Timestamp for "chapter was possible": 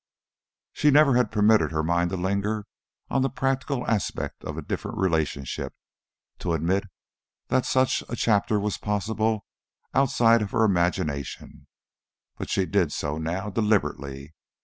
8.15-9.45